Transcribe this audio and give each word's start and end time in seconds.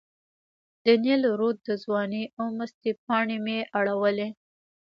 د 0.85 0.87
نیل 1.03 1.23
رود 1.39 1.57
د 1.67 1.69
ځوانۍ 1.83 2.23
او 2.39 2.45
مستۍ 2.57 2.91
پاڼې 3.05 3.37
مې 3.45 3.57
اړولې. 3.77 4.27